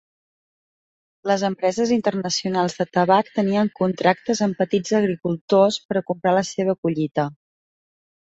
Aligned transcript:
Les 1.31 1.41
empreses 1.49 1.91
internacionals 1.95 2.77
de 2.79 2.87
tabac 2.97 3.29
tenien 3.35 3.69
contractes 3.81 4.41
amb 4.47 4.59
petits 4.63 4.97
agricultors 5.03 5.77
per 5.91 5.99
a 6.01 6.05
comprar 6.11 6.33
la 6.39 6.45
seva 6.53 6.77
collita. 6.87 7.27